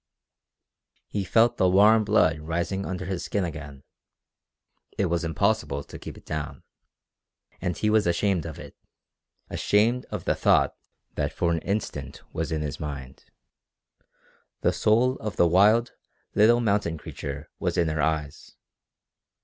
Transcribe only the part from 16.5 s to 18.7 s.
mountain creature was in her eyes.